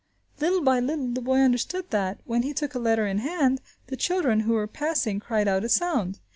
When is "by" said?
0.65-0.79